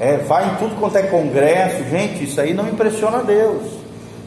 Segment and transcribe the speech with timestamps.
[0.00, 3.64] é, vai em tudo quanto é congresso, gente, isso aí não impressiona Deus.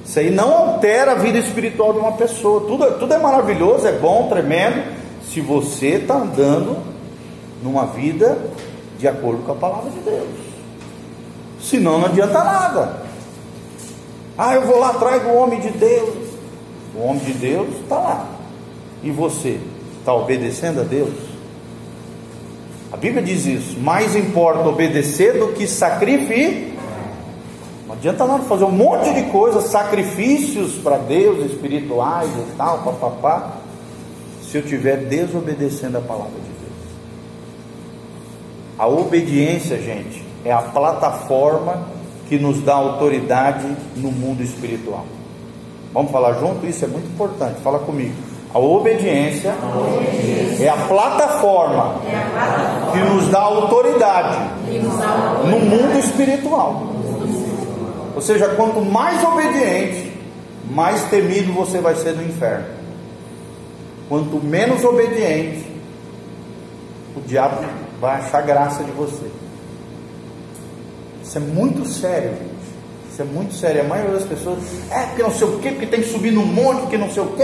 [0.06, 2.68] Isso aí não altera a vida espiritual de uma pessoa.
[2.68, 4.84] Tudo, tudo é maravilhoso, é bom, tremendo,
[5.28, 6.78] se você está andando
[7.64, 8.38] numa vida
[9.00, 10.30] de acordo com a palavra de Deus.
[11.60, 13.02] Senão não adianta nada.
[14.38, 16.16] Ah, eu vou lá atrás do homem de Deus.
[16.96, 18.28] O homem de Deus está lá.
[19.02, 19.60] E você
[20.00, 21.33] está obedecendo a Deus?
[22.94, 23.80] A Bíblia diz isso.
[23.80, 26.72] Mais importa obedecer do que sacrificar.
[27.88, 33.54] Não adianta nada fazer um monte de coisas, sacrifícios para Deus, espirituais e tal, papapá,
[34.44, 36.54] se eu estiver desobedecendo a palavra de Deus.
[38.78, 41.88] A obediência, gente, é a plataforma
[42.30, 45.06] que nos dá autoridade no mundo espiritual.
[45.92, 46.66] Vamos falar junto?
[46.66, 47.60] Isso é muito importante.
[47.62, 48.33] Fala comigo.
[48.54, 49.54] A obediência.
[50.60, 51.96] É, a plataforma
[52.92, 54.38] que nos dá autoridade
[55.50, 56.84] no mundo espiritual.
[58.16, 60.14] Ou seja, quanto mais obediente,
[60.70, 62.66] mais temido você vai ser no inferno.
[64.08, 65.66] Quanto menos obediente,
[67.16, 67.64] o diabo
[68.00, 69.32] vai achar graça de você.
[71.24, 72.53] Isso é muito sério.
[73.14, 73.82] Isso é muito sério.
[73.82, 74.58] A maioria das pessoas,
[74.90, 77.22] é porque não sei o que, porque tem que subir no monte, que não sei
[77.22, 77.44] o que,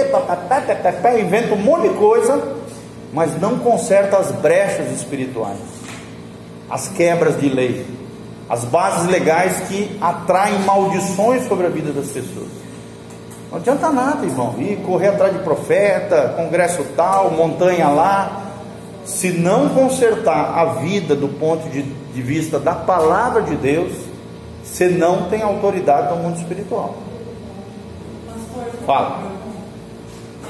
[1.20, 2.56] inventa um monte de coisa,
[3.14, 5.59] mas não conserta as brechas espirituais,
[6.67, 7.86] as quebras de lei,
[8.50, 12.50] as bases legais que atraem maldições sobre a vida das pessoas.
[13.52, 18.42] Não adianta nada, irmão, ir correr atrás de profeta, congresso tal, montanha lá,
[19.06, 24.08] se não consertar a vida do ponto de, de vista da palavra de Deus,
[24.72, 26.95] você não tem autoridade no mundo espiritual.
[28.28, 29.31] Pastor, Fala.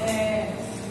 [0.06, 0.46] É,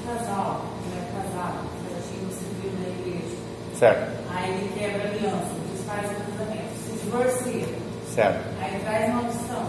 [0.06, 0.62] casal,
[0.94, 3.36] né, casado, certinho, civil na igreja.
[3.78, 4.12] Certo.
[4.36, 7.66] Aí ele quebra a aliança, desfaz o casamento, se divorcia.
[8.14, 8.40] Certo.
[8.62, 9.64] Aí traz maldição.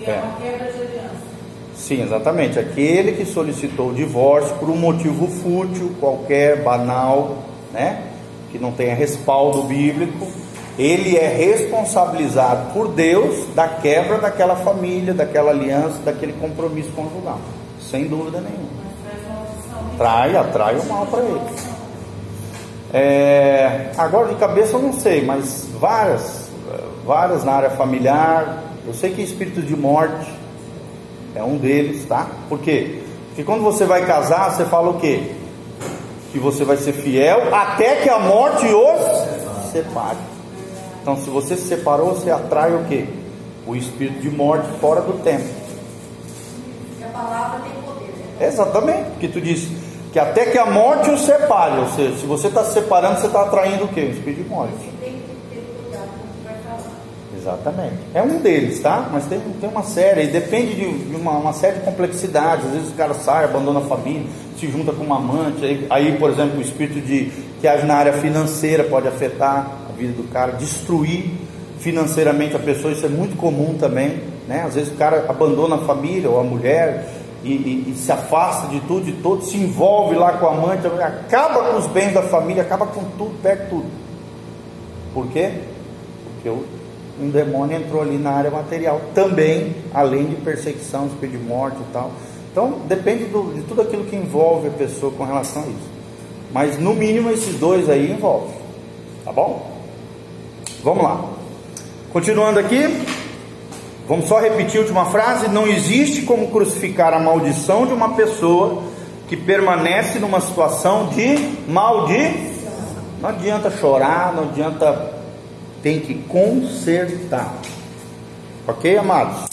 [0.00, 0.22] E é, É.
[0.22, 1.28] uma quebra de aliança.
[1.74, 2.58] Sim, exatamente.
[2.58, 7.38] Aquele que solicitou o divórcio por um motivo fútil, qualquer, banal,
[7.72, 8.02] né?
[8.50, 10.26] Que não tenha respaldo bíblico,
[10.78, 17.40] ele é responsabilizado por Deus da quebra daquela família, daquela aliança, daquele compromisso conjugal.
[17.90, 18.78] Sem dúvida nenhuma.
[19.96, 21.40] Trai, atrai o mal para ele.
[22.94, 26.48] É, agora de cabeça eu não sei, mas várias,
[27.04, 28.62] várias na área familiar.
[28.86, 30.32] Eu sei que espírito de morte
[31.34, 32.28] é um deles, tá?
[32.48, 33.02] Por quê?
[33.28, 35.32] Porque quando você vai casar, você fala o quê?
[36.30, 40.37] Que você vai ser fiel até que a morte os separe.
[41.10, 43.06] Então, se você se separou, você atrai o quê?
[43.66, 45.42] O espírito de morte fora do tempo.
[46.90, 48.46] Porque a palavra tem poder, né?
[48.46, 49.74] Exatamente, porque tu disse
[50.12, 53.26] que até que a morte os separe, ou seja, se você está se separando, você
[53.26, 54.02] está atraindo o quê?
[54.02, 54.74] O espírito de morte.
[54.74, 56.92] Você tem que ter cuidado com o que vai falar.
[57.34, 57.96] Exatamente.
[58.12, 59.08] É um deles, tá?
[59.10, 62.66] Mas tem, tem uma série, e depende de, de uma, uma série de complexidades.
[62.66, 64.26] Às vezes o cara sai, abandona a família,
[64.60, 65.64] se junta com uma amante.
[65.64, 67.32] Aí, aí, por exemplo, o espírito de
[67.62, 71.30] que age na área financeira pode afetar vida do cara, destruir
[71.80, 72.92] financeiramente a pessoa.
[72.92, 74.62] Isso é muito comum também, né?
[74.66, 77.06] Às vezes o cara abandona a família ou a mulher
[77.44, 80.86] e, e- e se afasta de tudo, de todo, se envolve lá com a amante,
[80.86, 83.86] acaba com os bens da família, acaba com tudo, perde tudo.
[85.14, 85.50] Por quê?
[86.34, 86.50] Porque
[87.20, 91.92] um demônio entrou ali na área material também, além de perseguição, espírito de morte e
[91.92, 92.10] tal.
[92.50, 95.88] Então depende do- de tudo aquilo que envolve a pessoa com relação a isso.
[96.52, 98.56] Mas no mínimo esses dois aí envolvem.
[99.24, 99.77] Tá bom?
[100.82, 101.24] Vamos lá.
[102.12, 103.04] Continuando aqui,
[104.06, 108.82] vamos só repetir a última frase: não existe como crucificar a maldição de uma pessoa
[109.28, 111.36] que permanece numa situação de
[111.68, 112.68] maldição.
[113.20, 115.12] Não adianta chorar, não adianta,
[115.82, 117.52] tem que consertar.
[118.66, 119.48] Ok, amados?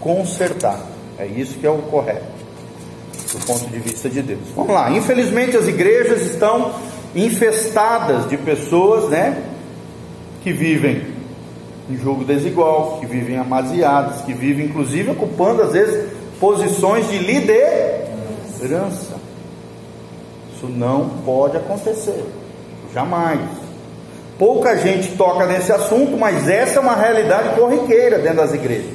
[0.00, 0.80] Consertar.
[1.18, 2.26] É isso que é o correto,
[3.32, 4.40] do ponto de vista de Deus.
[4.54, 4.90] Vamos lá.
[4.90, 6.74] Infelizmente, as igrejas estão
[7.14, 9.42] infestadas de pessoas, né?
[10.46, 11.02] Que vivem
[11.90, 19.16] em jogo desigual, que vivem amaziados, que vivem, inclusive, ocupando, às vezes, posições de liderança.
[20.54, 22.24] Isso não pode acontecer.
[22.94, 23.40] Jamais.
[24.38, 28.94] Pouca gente toca nesse assunto, mas essa é uma realidade corriqueira dentro das igrejas.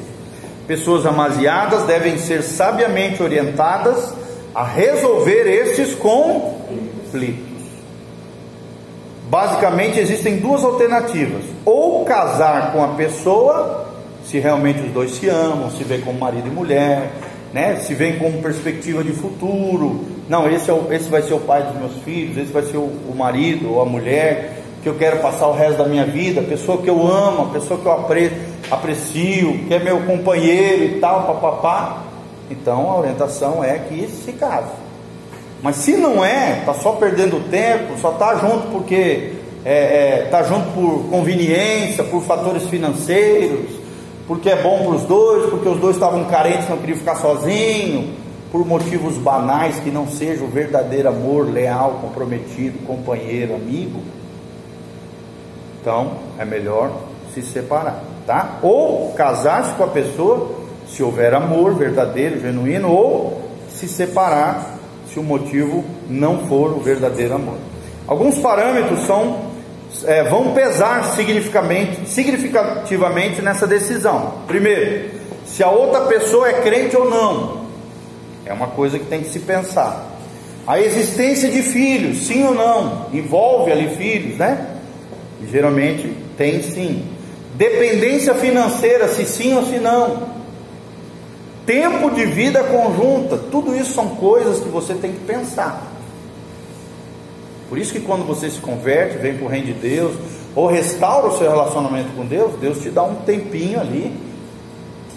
[0.66, 4.14] Pessoas amaziadas devem ser sabiamente orientadas
[4.56, 7.52] a resolver esses conflitos.
[9.32, 13.86] Basicamente existem duas alternativas: ou casar com a pessoa,
[14.26, 17.12] se realmente os dois se amam, se vê como marido e mulher,
[17.54, 17.76] né?
[17.78, 20.06] Se vê como perspectiva de futuro.
[20.30, 22.78] Não, esse, é o, esse vai ser o pai dos meus filhos, esse vai ser
[22.78, 24.58] o, o marido ou a mulher.
[24.82, 27.86] que eu quero passar o resto da minha vida, pessoa que eu amo, pessoa que
[27.86, 28.32] eu apre,
[28.70, 32.04] aprecio, que é meu companheiro e tal, papapá,
[32.50, 34.72] então a orientação é que se case.
[35.62, 40.44] Mas se não é, está só perdendo tempo, só está junto porque é, é, tá
[40.44, 43.70] junto por conveniência, por fatores financeiros,
[44.28, 48.10] porque é bom para os dois, porque os dois estavam carentes, não queriam ficar sozinhos,
[48.52, 54.02] por motivos banais que não seja o verdadeiro amor leal, comprometido, companheiro, amigo.
[55.80, 56.92] Então é melhor
[57.34, 58.60] se separar, tá?
[58.62, 60.52] Ou casar-se com a pessoa,
[60.88, 64.78] se houver amor verdadeiro, genuíno, ou se separar
[65.12, 67.58] se o motivo não for o verdadeiro amor.
[68.08, 69.51] Alguns parâmetros são
[70.06, 74.36] é, vão pesar significativamente, significativamente nessa decisão.
[74.48, 75.12] Primeiro,
[75.46, 77.62] se a outra pessoa é crente ou não,
[78.46, 80.10] é uma coisa que tem que se pensar.
[80.66, 84.68] A existência de filhos, sim ou não, envolve ali filhos, né?
[85.50, 87.06] Geralmente tem sim.
[87.56, 90.30] Dependência financeira, se sim ou se não.
[91.66, 95.84] Tempo de vida conjunta, tudo isso são coisas que você tem que pensar.
[97.72, 100.14] Por isso que quando você se converte, vem para o reino de Deus,
[100.54, 104.14] ou restaura o seu relacionamento com Deus, Deus te dá um tempinho ali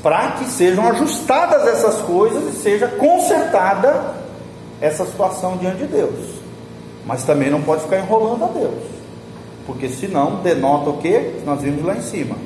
[0.01, 4.15] para que sejam ajustadas essas coisas e seja consertada
[4.81, 6.15] essa situação diante de Deus.
[7.05, 8.85] Mas também não pode ficar enrolando a Deus.
[9.67, 11.41] Porque senão denota o que?
[11.45, 12.37] Nós vimos lá em cima.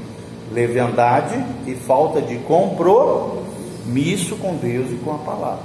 [0.50, 5.64] Leviandade e falta de compromisso com Deus e com a palavra.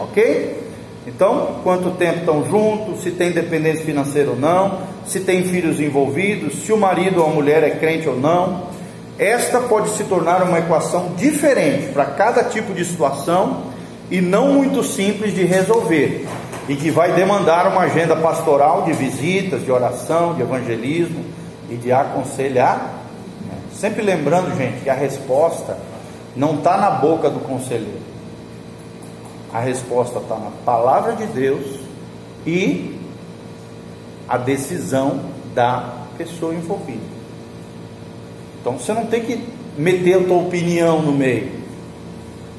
[0.00, 0.69] Ok?
[1.06, 6.62] Então, quanto tempo estão juntos, se tem dependência financeira ou não, se tem filhos envolvidos,
[6.62, 8.68] se o marido ou a mulher é crente ou não.
[9.18, 13.64] Esta pode se tornar uma equação diferente para cada tipo de situação
[14.10, 16.26] e não muito simples de resolver,
[16.68, 21.24] e que vai demandar uma agenda pastoral de visitas, de oração, de evangelismo
[21.70, 22.98] e de aconselhar.
[23.72, 25.78] Sempre lembrando, gente, que a resposta
[26.36, 27.99] não está na boca do conselheiro
[29.52, 31.80] a resposta está na palavra de Deus
[32.46, 32.98] e
[34.28, 35.20] a decisão
[35.54, 37.00] da pessoa envolvida.
[38.60, 39.44] Então você não tem que
[39.76, 41.60] meter a tua opinião no meio.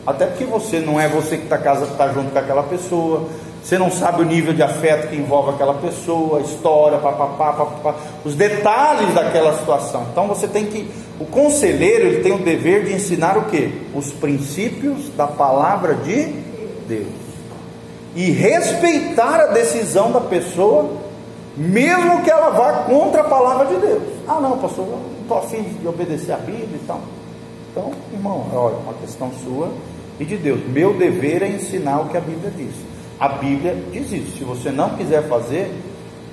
[0.06, 3.30] Até porque você não é você que está tá junto com aquela pessoa,
[3.64, 7.96] você não sabe o nível de afeto que envolve aquela pessoa, a história, papapá, papapá,
[8.26, 10.08] os detalhes daquela situação.
[10.12, 10.90] Então você tem que.
[11.20, 13.88] O conselheiro ele tem o dever de ensinar o que?
[13.94, 16.41] Os princípios da palavra de
[16.88, 17.32] Deus
[18.16, 20.90] e respeitar a decisão da pessoa,
[21.56, 24.04] mesmo que ela vá contra a palavra de Deus.
[24.28, 27.02] Ah, não, pastor, eu não estou afim de obedecer a Bíblia e tal.
[27.72, 29.72] Então, irmão, olha, uma questão sua
[30.20, 30.60] e de Deus.
[30.68, 32.74] Meu dever é ensinar o que a Bíblia diz.
[33.20, 34.38] A Bíblia diz isso.
[34.38, 35.72] Se você não quiser fazer,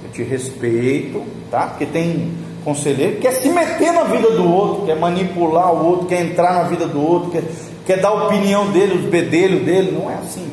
[0.03, 1.69] eu te respeito, tá?
[1.69, 2.33] Porque tem
[2.65, 6.55] conselheiro que quer se meter na vida do outro, quer manipular o outro, quer entrar
[6.55, 7.43] na vida do outro, quer
[7.89, 9.99] quer dar a opinião dele, os bedelhos dele.
[9.99, 10.47] Não é assim.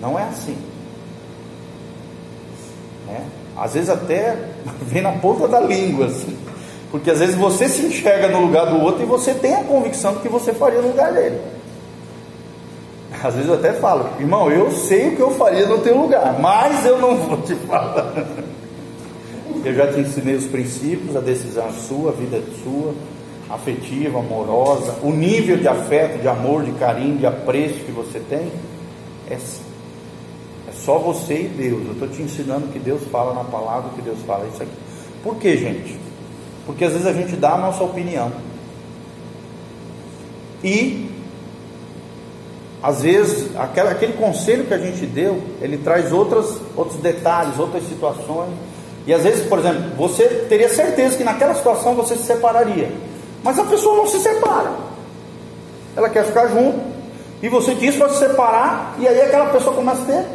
[0.00, 0.56] Não é assim.
[3.08, 3.20] É.
[3.56, 4.36] Às vezes até
[4.82, 6.38] vem na ponta da língua, assim.
[6.92, 10.14] Porque às vezes você se enxerga no lugar do outro e você tem a convicção
[10.14, 11.40] de que você faria no lugar dele.
[13.20, 16.38] Às vezes eu até falo, irmão, eu sei o que eu faria no teu lugar,
[16.38, 18.12] mas eu não vou te falar.
[19.64, 22.94] Eu já te ensinei os princípios, a decisão é sua, a vida é sua
[23.48, 28.50] afetiva, amorosa, o nível de afeto, de amor, de carinho, de apreço que você tem,
[29.30, 31.86] é, é só você e Deus.
[31.86, 34.72] Eu estou te ensinando que Deus fala na palavra, que Deus fala isso aqui.
[35.22, 35.98] Por que, gente?
[36.64, 38.32] Porque às vezes a gente dá a nossa opinião.
[40.62, 41.08] E
[42.82, 47.86] às vezes aquele, aquele conselho que a gente deu, ele traz outras, outros detalhes, outras
[47.88, 48.50] situações.
[49.06, 52.90] E às vezes, por exemplo, você teria certeza que naquela situação você se separaria.
[53.42, 54.72] Mas a pessoa não se separa.
[55.96, 56.78] Ela quer ficar junto.
[57.42, 58.96] E você diz para se separar.
[58.98, 60.26] E aí aquela pessoa começa a ter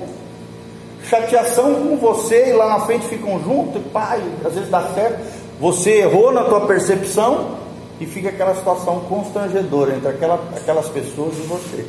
[1.04, 2.50] chateação com você.
[2.50, 3.82] E lá na frente ficam juntos.
[3.82, 5.20] E pai, às vezes dá certo.
[5.60, 7.60] Você errou na tua percepção.
[8.00, 11.86] E fica aquela situação constrangedora entre aquela, aquelas pessoas e você.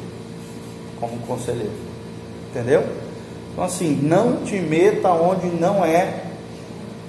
[1.00, 1.72] Como conselheiro.
[2.50, 2.84] Entendeu?
[3.52, 6.22] Então assim, não te meta onde não é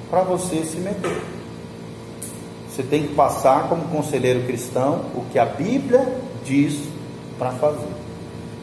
[0.10, 1.33] para você se meter.
[2.74, 6.80] Você tem que passar como conselheiro cristão o que a Bíblia diz
[7.38, 7.86] para fazer,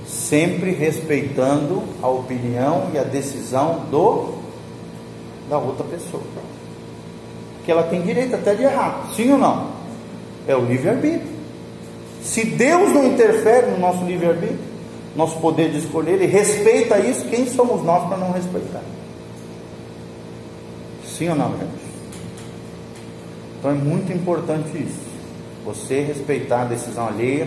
[0.05, 4.40] sempre respeitando a opinião e a decisão do
[5.49, 6.23] da outra pessoa.
[7.64, 9.69] Que ela tem direito até de errar, sim ou não?
[10.49, 11.31] É o livre-arbítrio.
[12.21, 14.59] Se Deus não interfere no nosso livre-arbítrio,
[15.14, 18.83] nosso poder de escolher, Ele respeita isso, quem somos nós para não respeitar?
[21.05, 21.89] Sim ou não, gente?
[23.61, 25.11] Então é muito importante isso.
[25.67, 27.47] Você respeitar a decisão alheia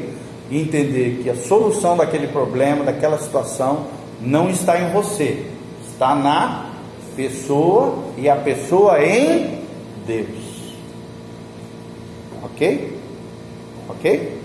[0.50, 3.88] e entender que a solução daquele problema, daquela situação,
[4.22, 5.48] não está em você,
[5.92, 6.70] está na
[7.16, 9.60] pessoa e a pessoa em
[10.06, 10.76] Deus.
[12.44, 12.96] Ok?
[13.90, 14.38] Ok?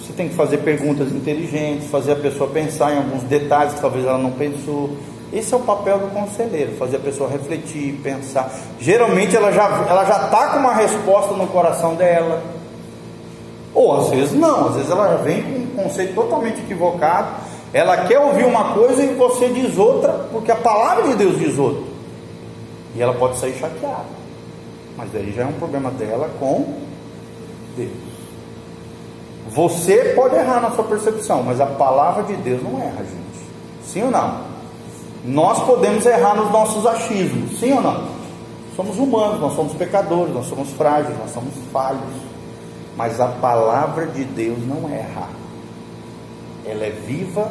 [0.00, 4.04] Você tem que fazer perguntas inteligentes, fazer a pessoa pensar em alguns detalhes que talvez
[4.04, 4.96] ela não pensou.
[5.32, 8.52] Esse é o papel do conselheiro, fazer a pessoa refletir, pensar.
[8.78, 12.42] Geralmente ela já ela já está com uma resposta no coração dela.
[13.74, 17.28] Ou às vezes não, às vezes ela vem com um conceito totalmente equivocado.
[17.72, 21.58] Ela quer ouvir uma coisa e você diz outra, porque a palavra de Deus diz
[21.58, 21.82] outra.
[22.94, 24.04] E ela pode sair chateada.
[24.96, 26.74] Mas daí já é um problema dela com
[27.76, 27.90] Deus.
[29.50, 33.44] Você pode errar na sua percepção, mas a palavra de Deus não erra, gente.
[33.84, 34.53] Sim ou não?
[35.24, 38.08] Nós podemos errar nos nossos achismos, sim ou não?
[38.76, 42.00] Somos humanos, nós somos pecadores, nós somos frágeis, nós somos falhos.
[42.96, 45.28] Mas a palavra de Deus não erra.
[46.66, 47.50] Ela é viva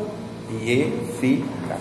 [0.49, 1.79] e eficaz.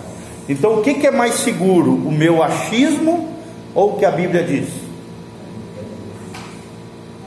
[0.49, 1.91] Então, o que é mais seguro?
[1.93, 3.29] O meu achismo
[3.75, 4.69] ou o que a Bíblia diz?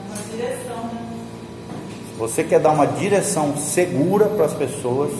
[0.06, 1.18] Uma direção, né?
[2.18, 5.12] Você quer dar uma direção segura para as pessoas,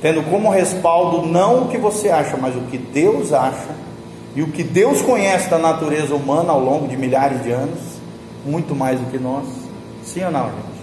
[0.00, 3.74] tendo como respaldo não o que você acha, mas o que Deus acha
[4.34, 7.78] e o que Deus conhece da natureza humana ao longo de milhares de anos,
[8.44, 9.46] muito mais do que nós.
[10.04, 10.78] Sim ou não, gente?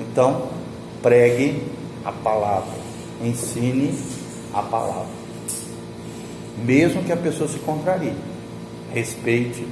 [0.00, 0.42] Então,
[1.02, 1.62] pregue
[2.04, 2.72] a palavra,
[3.22, 3.94] ensine
[4.52, 5.06] a palavra,
[6.64, 8.14] mesmo que a pessoa se contrarie
[8.94, 9.66] respeite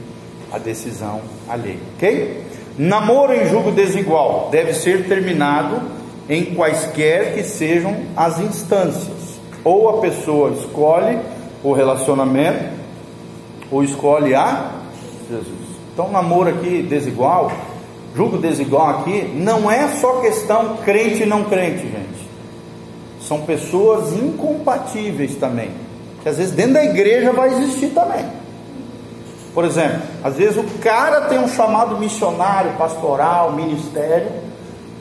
[0.52, 2.42] a decisão alheia, ok?
[2.76, 5.80] Namoro em julgo desigual deve ser terminado
[6.28, 9.40] em quaisquer que sejam as instâncias.
[9.64, 11.18] Ou a pessoa escolhe
[11.62, 12.64] o relacionamento,
[13.70, 14.70] ou escolhe a
[15.30, 15.62] Jesus.
[15.92, 17.52] Então, namoro aqui desigual,
[18.14, 22.28] julgo desigual aqui, não é só questão crente e não crente, gente.
[23.20, 25.70] São pessoas incompatíveis também.
[26.22, 28.24] Que às vezes dentro da igreja vai existir também.
[29.54, 34.30] Por exemplo, às vezes o cara tem um chamado missionário, pastoral, ministério,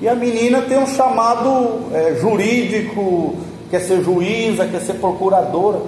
[0.01, 3.35] e a menina tem um chamado é, jurídico,
[3.69, 5.79] quer ser juíza, quer ser procuradora.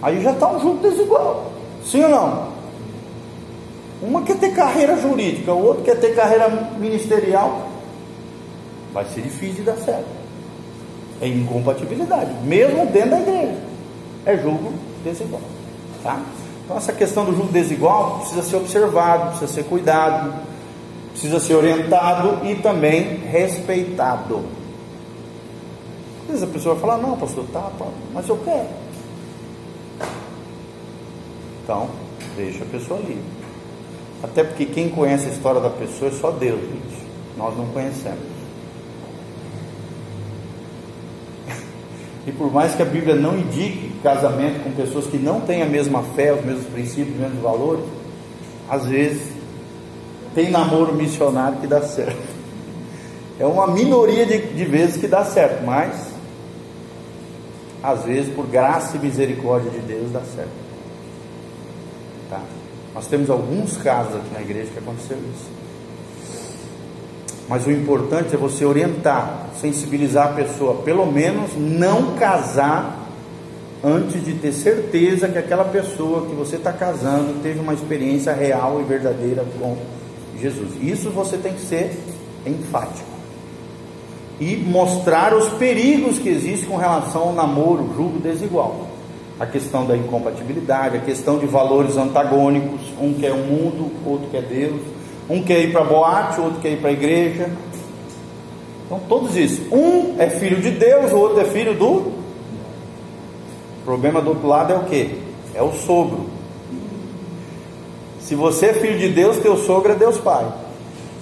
[0.00, 1.52] Aí já está um julgo desigual.
[1.84, 2.48] Sim ou não?
[4.00, 7.68] Uma quer ter carreira jurídica, o outro quer ter carreira ministerial.
[8.94, 10.06] Vai ser difícil de dar certo.
[11.20, 13.56] É incompatibilidade, mesmo dentro da igreja.
[14.24, 14.72] É julgo
[15.04, 15.42] desigual.
[16.02, 16.22] Tá?
[16.64, 20.32] Então, essa questão do julgo desigual precisa ser observado, precisa ser cuidado,
[21.18, 24.44] precisa ser orientado e também respeitado.
[26.22, 27.72] Às vezes a pessoa vai falar: Não, pastor, tá,
[28.14, 28.68] mas eu quero.
[31.64, 31.88] Então,
[32.36, 33.38] deixa a pessoa livre.
[34.22, 37.02] Até porque quem conhece a história da pessoa é só Deus, gente.
[37.36, 38.38] Nós não conhecemos.
[42.26, 45.66] E por mais que a Bíblia não indique casamento com pessoas que não têm a
[45.66, 47.84] mesma fé, os mesmos princípios, os mesmos valores,
[48.68, 49.37] às vezes
[50.34, 52.38] tem namoro missionário que dá certo.
[53.38, 56.08] É uma minoria de, de vezes que dá certo, mas
[57.82, 60.50] às vezes por graça e misericórdia de Deus dá certo.
[62.28, 62.40] Tá?
[62.94, 65.58] Nós temos alguns casos aqui na igreja que aconteceu isso.
[67.48, 73.06] Mas o importante é você orientar, sensibilizar a pessoa, pelo menos não casar
[73.82, 78.80] antes de ter certeza que aquela pessoa que você está casando teve uma experiência real
[78.80, 79.76] e verdadeira com
[80.40, 80.70] Jesus.
[80.80, 81.98] Isso você tem que ser
[82.46, 83.08] enfático
[84.40, 88.86] e mostrar os perigos que existem com relação ao namoro, julgo desigual.
[89.38, 94.42] A questão da incompatibilidade, a questão de valores antagônicos, um quer o mundo, outro quer
[94.42, 94.80] Deus
[95.28, 97.50] um quer ir para boate, outro quer ir para a igreja.
[98.86, 99.62] Então todos isso.
[99.70, 101.86] Um é filho de Deus, o outro é filho do.
[101.86, 102.14] O
[103.84, 105.20] problema do outro lado é o que?
[105.54, 106.26] É o sogro.
[108.28, 110.46] Se você é filho de Deus, teu sogro é Deus Pai.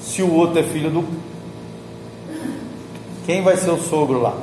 [0.02, 1.04] Se o outro é filho do.
[3.24, 4.36] Quem vai ser o sogro lá?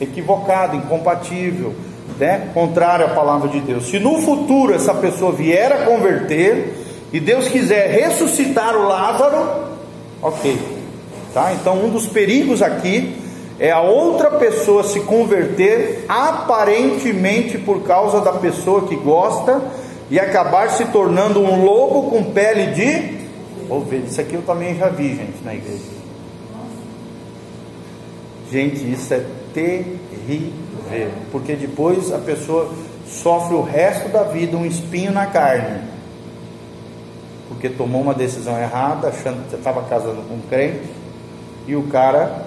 [0.00, 1.74] equivocado, incompatível,
[2.18, 2.50] né?
[2.52, 3.88] contrário à palavra de Deus.
[3.88, 6.74] Se no futuro essa pessoa vier a converter
[7.12, 9.67] e Deus quiser ressuscitar o Lázaro,
[10.22, 10.58] ok.
[11.32, 11.52] Tá?
[11.52, 13.16] Então, um dos perigos aqui
[13.58, 19.60] é a outra pessoa se converter aparentemente por causa da pessoa que gosta
[20.10, 23.18] e acabar se tornando um lobo com pele de
[23.68, 24.04] ovelha.
[24.06, 25.98] Isso aqui eu também já vi, gente, na igreja.
[28.50, 32.72] Gente, isso é terrível, porque depois a pessoa
[33.06, 35.80] sofre o resto da vida um espinho na carne,
[37.48, 40.86] porque tomou uma decisão errada, achando que estava casando com um crente,
[41.66, 42.46] e o cara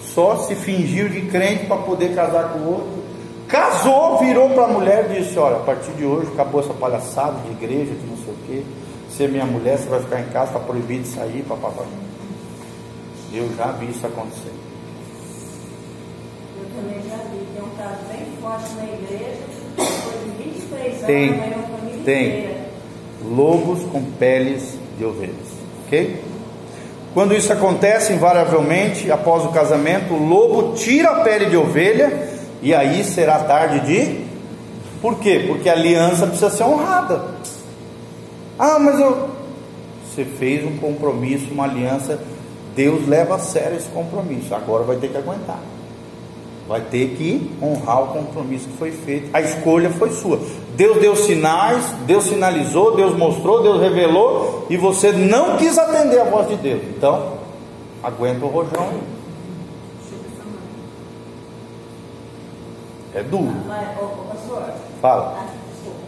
[0.00, 3.06] só se fingiu de crente para poder casar com o outro.
[3.48, 7.40] Casou, virou para a mulher e disse: Olha, a partir de hoje acabou essa palhaçada
[7.42, 8.62] de igreja, de não sei o quê.
[9.08, 11.84] Você é minha mulher, você vai ficar em casa, está proibido de sair, papapá.
[13.32, 14.52] Eu já vi isso acontecer.
[16.58, 17.46] Eu também já vi.
[17.54, 19.42] Tem um caso bem forte na igreja,
[19.76, 22.65] depois de 23 anos, Tem, tem.
[23.24, 25.34] Lobos com peles de ovelhas.
[25.86, 26.22] Ok?
[27.14, 32.28] Quando isso acontece, invariavelmente, após o casamento, o lobo tira a pele de ovelha
[32.60, 34.26] e aí será tarde de.
[35.00, 35.44] Por quê?
[35.46, 37.24] Porque a aliança precisa ser honrada.
[38.58, 39.30] Ah, mas eu.
[40.04, 42.20] Você fez um compromisso, uma aliança.
[42.74, 44.54] Deus leva a sério esse compromisso.
[44.54, 45.60] Agora vai ter que aguentar.
[46.68, 49.30] Vai ter que honrar o compromisso que foi feito.
[49.32, 50.40] A escolha foi sua.
[50.74, 56.24] Deus deu sinais, Deus sinalizou, Deus mostrou, Deus revelou, e você não quis atender a
[56.24, 56.82] voz de Deus.
[56.96, 57.34] Então,
[58.02, 59.16] aguenta o rojão.
[63.14, 63.54] É duro.
[64.28, 64.62] Pastor,
[65.00, 65.38] Fala.
[65.40, 65.98] aqui, desculpa.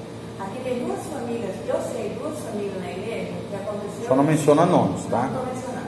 [0.40, 4.08] Aqui tem duas famílias, que eu sei, duas famílias na igreja, que aconteceu.
[4.08, 5.30] Só não menciona nomes, tá?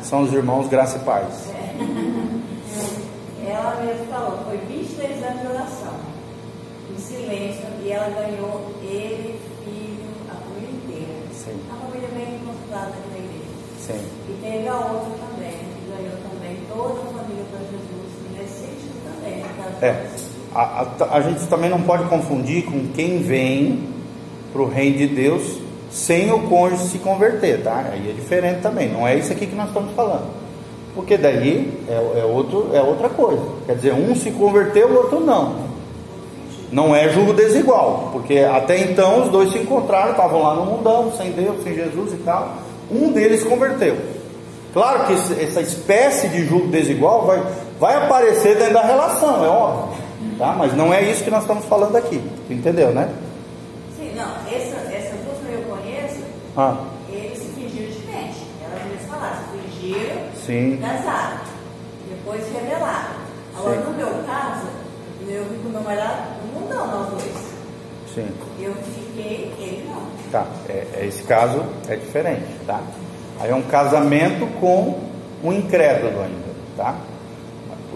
[0.00, 1.50] São os irmãos Graça e Paz.
[1.50, 2.00] Ela
[3.84, 5.94] mesmo falou, foi 23 anos de oração,
[6.94, 11.14] em silêncio, e ela ganhou ele, filho, a família inteira.
[11.32, 11.56] Sim.
[11.70, 13.50] A família bem consultada aqui na igreja.
[13.78, 14.00] Sim.
[14.28, 19.14] E teve a outra também, que ganhou também toda a família para Jesus, nesse sentido
[19.14, 19.42] também.
[19.56, 20.06] caso É.
[20.52, 23.88] A, a- a gente também não pode confundir com quem vem
[24.52, 25.58] para o reino de Deus
[25.92, 27.88] sem o cônjuge se converter, tá?
[27.92, 28.88] Aí é diferente também.
[28.92, 30.39] Não é isso aqui que nós estamos falando.
[30.94, 33.42] Porque daí é, é outro, é outra coisa.
[33.66, 35.70] Quer dizer, um se converteu, o outro não.
[36.72, 41.12] Não é julgo desigual, porque até então os dois se encontraram, estavam lá no mundão,
[41.16, 42.54] sem Deus, sem Jesus e tal.
[42.90, 43.96] Um deles converteu.
[44.72, 47.42] Claro que essa espécie de julgo desigual vai,
[47.78, 50.00] vai aparecer dentro da relação, é óbvio.
[50.38, 50.54] Tá?
[50.56, 52.20] Mas não é isso que nós estamos falando aqui.
[52.48, 53.08] Entendeu, né?
[53.96, 54.76] Sim, não, essa,
[55.24, 56.20] duas que eu conheço,
[56.56, 56.76] Ah,
[57.08, 58.46] eles se fingiram de crente.
[58.64, 60.16] Elas mesmas falaram, se fingiram,
[60.50, 60.78] sim.
[60.80, 61.38] casaram,
[62.08, 63.20] depois se revelaram.
[63.56, 63.84] Agora, Sim.
[63.84, 64.66] no meu caso,
[65.28, 66.02] eu vi com o meu marido,
[66.54, 67.50] no mundão nós dois.
[68.14, 68.28] Sim.
[68.58, 70.02] Eu fiquei, ele não.
[70.32, 72.80] Tá, é, é- esse caso é diferente, tá?
[73.38, 74.98] Aí é um casamento com
[75.42, 76.96] um incrédulo ainda, tá?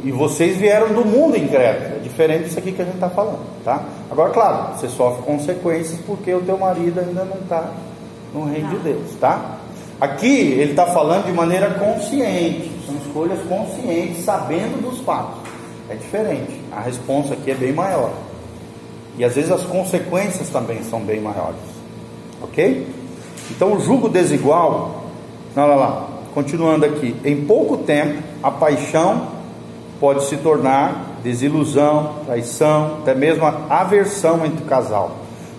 [0.02, 3.44] E vocês vieram do mundo incrédulo, é diferente disso aqui que a gente está falando,
[3.64, 3.82] tá?
[4.10, 7.70] Agora, claro, você sofre consequências porque o teu marido ainda não está
[8.34, 9.58] no reino de Deus, tá?
[10.00, 15.48] Aqui ele está falando de maneira consciente, são escolhas conscientes, sabendo dos fatos.
[15.88, 18.12] É diferente, a resposta aqui é bem maior.
[19.16, 21.60] E às vezes as consequências também são bem maiores.
[22.42, 22.86] Ok?
[23.50, 25.04] Então o jugo desigual,
[25.56, 29.28] olha lá, continuando aqui, em pouco tempo a paixão
[30.00, 35.12] pode se tornar desilusão, traição, até mesmo aversão entre o casal.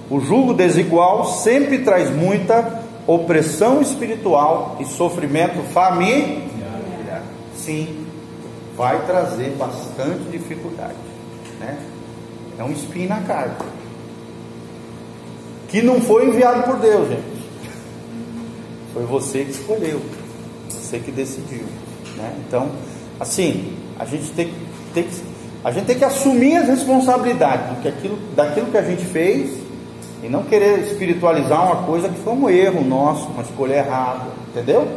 [0.09, 7.23] O jugo desigual sempre traz muita opressão espiritual e sofrimento familiar.
[7.55, 8.05] Sim,
[8.75, 10.95] vai trazer bastante dificuldade,
[11.59, 11.77] né?
[12.57, 13.55] É um espinho na carne.
[15.67, 17.35] Que não foi enviado por Deus, gente.
[18.93, 20.01] Foi você que escolheu,
[20.69, 21.65] você que decidiu,
[22.15, 22.33] né?
[22.47, 22.71] Então,
[23.19, 24.53] assim, a gente tem,
[24.93, 25.07] tem
[25.63, 29.64] a gente tem que assumir as responsabilidades do que aquilo, daquilo que a gente fez
[30.25, 34.87] e não querer espiritualizar uma coisa que foi um erro nosso, uma escolha errada, entendeu?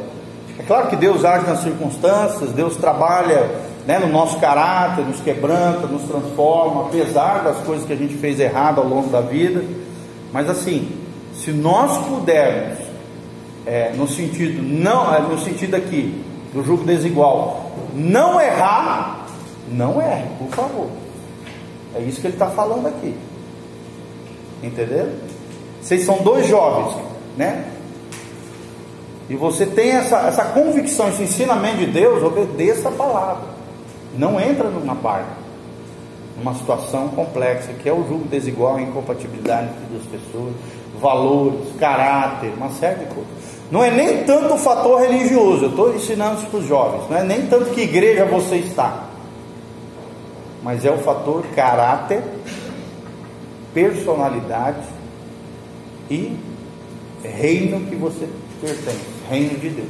[0.59, 3.51] É claro que Deus age nas circunstâncias, Deus trabalha
[3.87, 8.41] né, no nosso caráter, nos quebranta, nos transforma, apesar das coisas que a gente fez
[8.41, 9.63] errado ao longo da vida.
[10.33, 10.91] Mas assim,
[11.35, 12.79] se nós pudermos,
[13.67, 19.27] é, no sentido não, é, no sentido aqui do julgo desigual, não errar,
[19.71, 20.87] não erre, por favor.
[21.95, 23.15] É isso que ele está falando aqui.
[24.63, 25.09] Entendeu?
[25.81, 26.97] Vocês são dois jovens,
[27.37, 27.65] né?
[29.31, 33.45] E você tem essa, essa convicção, esse ensinamento de Deus, obedeça a palavra.
[34.17, 35.37] Não entra numa barca,
[36.37, 40.55] numa situação complexa, que é o julgo desigual, a incompatibilidade entre duas pessoas,
[40.99, 43.31] valores, caráter, uma série de coisas.
[43.71, 47.19] Não é nem tanto o fator religioso, eu estou ensinando isso para os jovens, não
[47.19, 49.05] é nem tanto que igreja você está,
[50.63, 52.23] mas é o fator caráter,
[53.79, 54.89] personalidade
[56.11, 56.37] e
[57.23, 58.29] reino que você
[58.61, 58.99] pertence,
[59.31, 59.89] reino de Deus.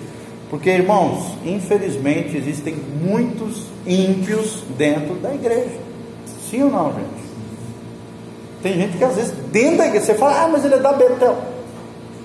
[0.50, 5.78] Porque, irmãos, infelizmente existem muitos ímpios dentro da igreja.
[6.50, 7.28] Sim ou não, gente?
[8.62, 10.92] Tem gente que às vezes dentro da igreja você fala, ah, mas ele é da
[10.92, 11.38] Betel.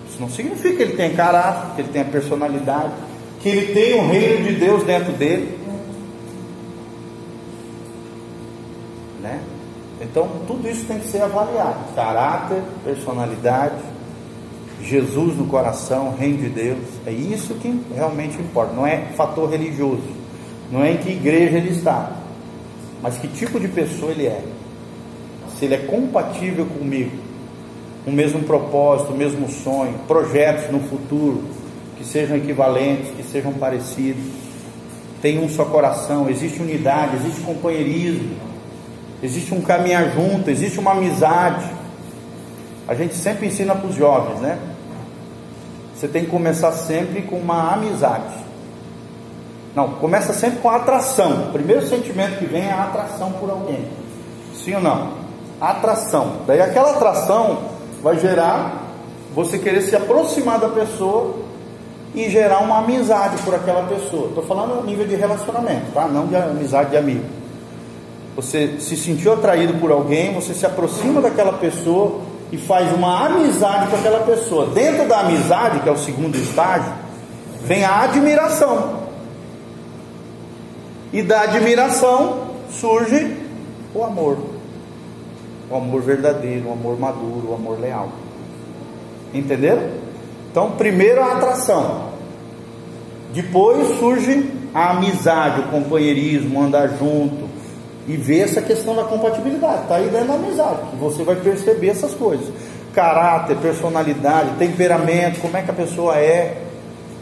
[0.10, 2.94] Isso não significa que ele tem caráter, que ele tem personalidade,
[3.42, 5.60] que ele tem o reino de Deus dentro dele.
[9.22, 9.40] Né?
[10.14, 13.82] Então, tudo isso tem que ser avaliado: caráter, personalidade,
[14.84, 16.84] Jesus no coração, reino de Deus.
[17.08, 18.74] É isso que realmente importa.
[18.76, 20.04] Não é fator religioso,
[20.72, 22.12] não é em que igreja ele está,
[23.02, 24.44] mas que tipo de pessoa ele é.
[25.58, 27.18] Se ele é compatível comigo,
[28.06, 31.42] o mesmo propósito, o mesmo sonho, projetos no futuro
[31.98, 34.24] que sejam equivalentes, que sejam parecidos.
[35.24, 38.53] Tem um só coração, existe unidade, existe companheirismo,
[39.24, 41.66] existe um caminhar junto, existe uma amizade.
[42.88, 44.60] A gente sempre ensina para os jovens, né?
[45.96, 48.44] Você tem que começar sempre com uma amizade.
[49.74, 51.46] Não, começa sempre com a atração.
[51.46, 53.88] O primeiro sentimento que vem é a atração por alguém.
[54.54, 55.14] Sim ou não?
[55.62, 56.40] Atração.
[56.46, 57.70] Daí aquela atração
[58.04, 58.84] vai gerar
[59.34, 61.38] você querer se aproximar da pessoa
[62.14, 64.28] e gerar uma amizade por aquela pessoa.
[64.28, 66.08] Estou falando nível de relacionamento, tá?
[66.08, 67.43] Não de amizade de amigo.
[68.36, 73.88] Você se sentiu atraído por alguém, você se aproxima daquela pessoa e faz uma amizade
[73.88, 74.68] com aquela pessoa.
[74.68, 76.92] Dentro da amizade, que é o segundo estágio,
[77.62, 79.04] vem a admiração.
[81.12, 83.38] E da admiração surge
[83.94, 84.38] o amor.
[85.70, 88.10] O amor verdadeiro, o amor maduro, o amor leal.
[89.34, 89.90] Entenderam?
[90.52, 92.14] Então, primeiro a atração.
[93.34, 97.53] Depois surge a amizade, o companheirismo, andar junto,
[98.08, 99.84] e ver essa questão da compatibilidade.
[99.84, 102.48] Está aí dentro da amizade, que você vai perceber essas coisas.
[102.94, 106.62] Caráter, personalidade, temperamento, como é que a pessoa é.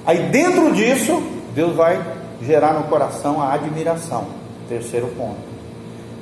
[0.05, 1.21] Aí dentro disso,
[1.53, 2.01] Deus vai
[2.41, 4.25] gerar no coração a admiração.
[4.67, 5.51] Terceiro ponto.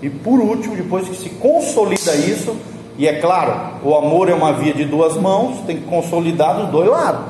[0.01, 2.55] E por último, depois que se consolida isso,
[2.97, 6.69] e é claro, o amor é uma via de duas mãos, tem que consolidar dos
[6.69, 7.28] dois lados.